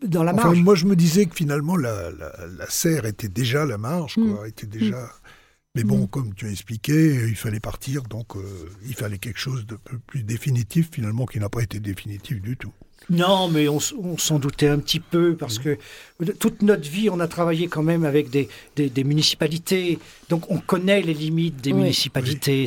[0.05, 0.59] dans la marge.
[0.59, 4.47] moi, je me disais que finalement, la, la, serre était déjà la marge, quoi, mm.
[4.47, 4.97] était déjà.
[4.97, 5.09] Mm.
[5.75, 6.07] Mais bon, mm.
[6.07, 8.41] comme tu as expliqué, il fallait partir, donc euh,
[8.85, 12.73] il fallait quelque chose de plus définitif, finalement, qui n'a pas été définitif du tout.
[13.09, 15.77] Non, mais on, s'en doutait un petit peu parce que
[16.39, 19.99] toute notre vie, on a travaillé quand même avec des, des, municipalités.
[20.29, 22.65] Donc on connaît les limites des municipalités.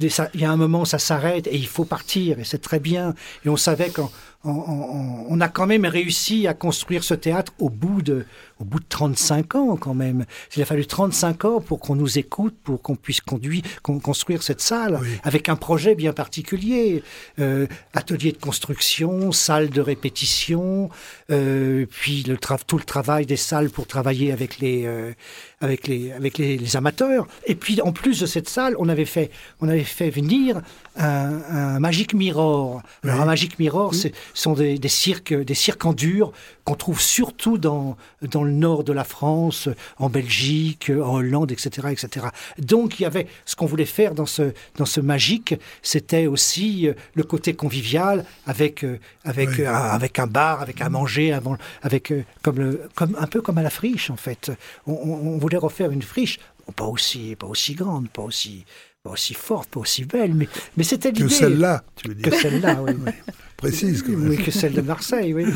[0.00, 3.14] Il y a un moment, ça s'arrête et il faut partir et c'est très bien.
[3.46, 4.10] Et on savait qu'en
[4.44, 8.24] on, a quand même réussi à construire ce théâtre au bout de,
[8.60, 10.24] au bout de 35 ans quand même.
[10.56, 14.60] Il a fallu 35 ans pour qu'on nous écoute, pour qu'on puisse conduire, construire cette
[14.60, 17.02] salle avec un projet bien particulier.
[17.38, 20.90] Euh, atelier de construction, salle de répétition,
[21.30, 25.12] euh, puis le tout le travail des salles pour travailler avec les, euh,
[25.60, 27.26] avec les, avec les, amateurs.
[27.46, 30.60] Et puis en plus de cette salle, on avait fait, on avait fait venir
[30.96, 32.82] un, un Magic Mirror.
[33.04, 36.32] Alors un Magic Mirror, ce sont des, des, cirques, des cirques en dur
[36.64, 41.88] qu'on trouve surtout dans, dans le nord de la France, en Belgique, en Hollande, etc.,
[41.90, 42.26] etc.
[42.58, 46.88] Donc il y avait ce qu'on voulait faire dans ce, dans ce magique, c'était aussi
[46.88, 51.36] euh, le côté convivial avec, euh, avec, un, avec un bar, avec à manger,
[51.82, 54.50] avec, euh, comme, le, comme, un peu comme à la friche en fait.
[54.86, 56.38] On, on voulait refaire une friche,
[56.76, 58.64] pas aussi, pas aussi grande, pas aussi,
[59.02, 61.28] pas aussi forte, pas aussi belle, mais, mais c'était l'idée.
[61.28, 62.30] Que celle-là, tu veux dire.
[62.30, 62.92] Que celle-là, oui.
[63.58, 64.28] Précise, quand même.
[64.28, 65.46] Oui, que celle de Marseille, oui.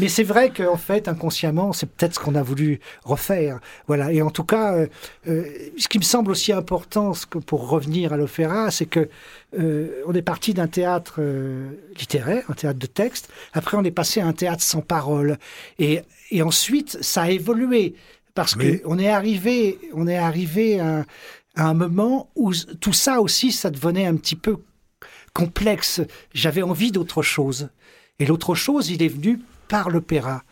[0.00, 3.60] mais c'est vrai qu'en fait, inconsciemment, c'est peut-être ce qu'on a voulu refaire.
[3.86, 4.10] Voilà.
[4.14, 4.86] Et en tout cas, euh,
[5.28, 5.44] euh,
[5.76, 7.12] ce qui me semble aussi important,
[7.44, 9.10] pour revenir à l'opéra, c'est que
[9.58, 11.20] euh, on est parti d'un théâtre
[11.98, 13.28] littéraire, un théâtre de texte.
[13.52, 15.36] Après, on est passé à un théâtre sans parole.
[15.78, 17.94] Et, et ensuite, ça a évolué
[18.34, 21.04] parce qu'on est arrivé, on est arrivé à,
[21.56, 24.56] un moment où tout ça aussi, ça devenait un petit peu
[25.34, 26.00] complexe.
[26.32, 27.68] J'avais envie d'autre chose.
[28.18, 30.44] Et l'autre chose, il est venu par l'opéra.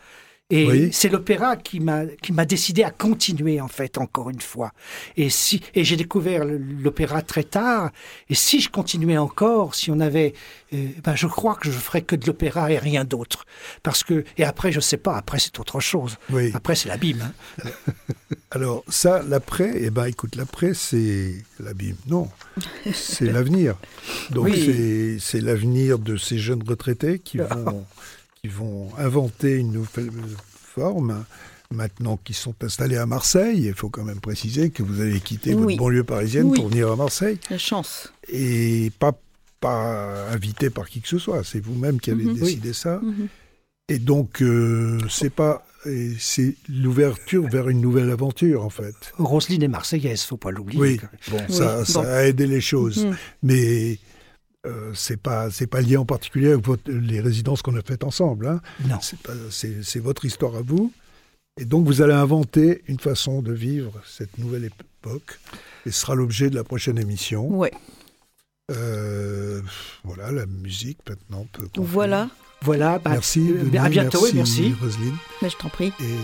[0.49, 4.71] Et c'est l'opéra qui m'a qui m'a décidé à continuer en fait encore une fois.
[5.17, 7.91] Et si et j'ai découvert l'opéra très tard.
[8.29, 10.33] Et si je continuais encore, si on avait,
[10.73, 13.45] euh, ben je crois que je ferais que de l'opéra et rien d'autre.
[13.81, 15.15] Parce que et après je sais pas.
[15.15, 16.17] Après c'est autre chose.
[16.53, 17.31] Après c'est l'abîme.
[17.63, 17.69] Hein.
[18.53, 21.95] Alors ça, l'après, eh ben écoute, l'après c'est l'abîme.
[22.07, 22.29] Non,
[22.93, 23.75] c'est l'avenir.
[24.29, 24.49] Donc
[25.19, 27.83] c'est l'avenir de ces jeunes retraités qui vont,
[28.41, 30.11] qui vont inventer une nouvelle
[30.53, 31.25] forme.
[31.71, 35.55] Maintenant qu'ils sont installés à Marseille, il faut quand même préciser que vous avez quitté
[35.55, 37.39] votre banlieue parisienne pour venir à Marseille.
[37.49, 38.13] La chance.
[38.31, 39.13] Et pas,
[39.59, 41.43] pas invité par qui que ce soit.
[41.43, 42.35] C'est vous-même qui avez mhm.
[42.35, 42.99] décidé ça.
[43.01, 43.27] Mhm.
[43.89, 45.65] Et donc, euh, c'est pas
[46.19, 48.95] c'est l'ouverture vers une nouvelle aventure, en fait.
[49.17, 50.79] Roselyne est marseillaise, faut pas l'oublier.
[50.79, 53.05] Oui, bon, ça, ça a aidé les choses.
[53.05, 53.15] Mm-hmm.
[53.43, 53.99] Mais
[54.65, 58.47] euh, c'est pas c'est pas lié en particulier avec les résidences qu'on a faites ensemble.
[58.47, 58.61] Hein.
[58.87, 58.99] Non.
[59.49, 60.91] C'est votre histoire à vous.
[61.59, 65.39] Et donc vous allez inventer une façon de vivre cette nouvelle époque.
[65.85, 67.47] Et ce sera l'objet de la prochaine émission.
[67.47, 67.73] Ouais.
[68.71, 69.61] Euh,
[70.05, 71.67] voilà, la musique maintenant peut.
[71.75, 72.29] Voilà.
[72.63, 72.99] Voilà.
[72.99, 73.51] Bah, merci.
[73.51, 74.73] Euh, à bientôt et merci.
[74.81, 75.15] Roselyne.
[75.41, 75.91] Mais je t'en prie.
[75.99, 76.15] Et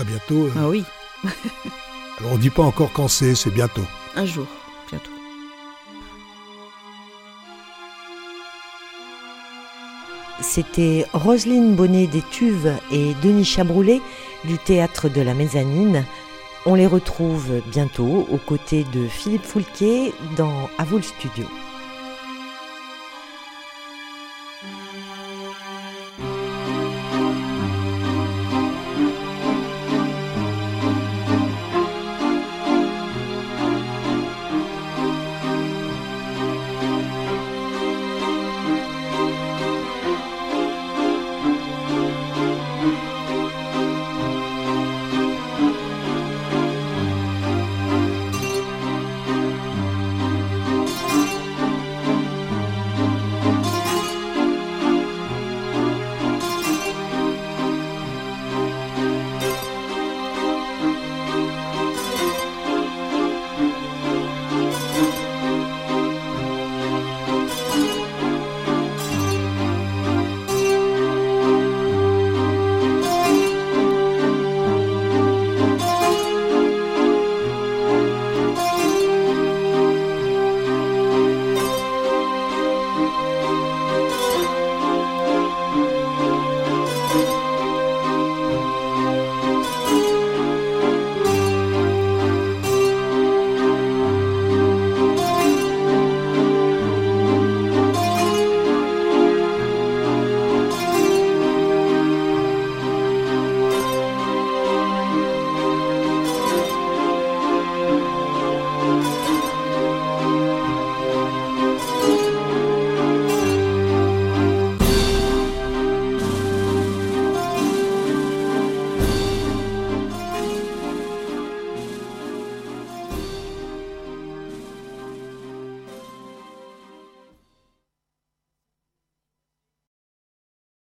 [0.00, 0.46] à bientôt.
[0.46, 0.52] Euh.
[0.56, 0.84] Ah oui.
[2.18, 3.84] Alors on dit pas encore quand c'est, c'est bientôt.
[4.14, 4.46] Un jour,
[4.90, 5.10] bientôt.
[10.40, 14.00] C'était Roselyne Bonnet des Tuves et Denis Chabroulet
[14.44, 16.04] du théâtre de la Mezzanine.
[16.66, 21.46] On les retrouve bientôt aux côtés de Philippe Foulquier dans À vous le studio.